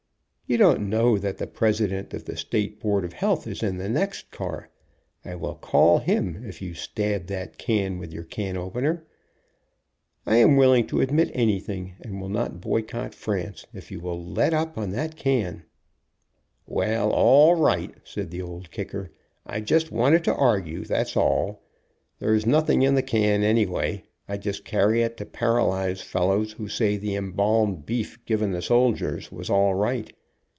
You 0.47 0.57
don't 0.57 0.89
know 0.89 1.17
that 1.17 1.37
the 1.37 1.47
President 1.47 2.13
of 2.13 2.25
the 2.25 2.35
State 2.35 2.81
Board 2.81 3.05
of 3.05 3.13
Health 3.13 3.47
is 3.47 3.63
in 3.63 3.77
the 3.77 3.87
next 3.87 4.31
car. 4.31 4.67
I 5.23 5.33
will 5.35 5.55
call 5.55 5.99
him 5.99 6.43
if 6.45 6.61
you 6.61 6.73
stab 6.73 7.27
that 7.27 7.57
can 7.57 7.97
with 7.97 8.11
your 8.11 8.25
can 8.25 8.57
opener. 8.57 9.05
I 10.25 10.35
am 10.39 10.57
willing 10.57 10.87
to 10.87 10.99
admit 10.99 11.31
anything, 11.33 11.95
and 12.01 12.19
will 12.19 12.27
not 12.27 12.59
boycott 12.59 13.15
France, 13.15 13.65
if 13.73 13.91
you 13.91 14.01
will 14.01 14.21
let 14.21 14.53
up 14.53 14.77
on 14.77 14.89
that 14.89 15.15
can." 15.15 15.63
"Well, 16.67 17.11
all 17.11 17.55
right," 17.55 17.95
said 18.03 18.29
the 18.29 18.41
Old 18.41 18.71
Kicker. 18.71 19.09
"I 19.45 19.61
just 19.61 19.89
wanted 19.89 20.25
to 20.25 20.35
argue, 20.35 20.83
that 20.83 21.07
is 21.07 21.15
all. 21.15 21.63
There 22.19 22.35
is 22.35 22.45
nothing 22.45 22.81
in 22.81 22.95
the 22.95 23.01
can, 23.03 23.41
anyway. 23.41 24.03
I 24.27 24.35
just 24.35 24.65
carry 24.65 25.01
it 25.01 25.15
to 25.15 25.25
paralyze 25.25 26.01
fellows 26.01 26.51
who 26.51 26.67
say 26.67 26.97
the 26.97 27.15
embalmed 27.15 27.85
beef 27.85 28.19
given 28.25 28.51
the 28.51 28.61
soldiers 28.61 29.31
was 29.31 29.49
all 29.49 29.75
right. 29.75 30.11